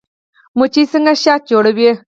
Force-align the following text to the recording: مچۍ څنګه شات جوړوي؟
مچۍ 0.57 0.83
څنګه 0.91 1.13
شات 1.23 1.41
جوړوي؟ 1.51 1.89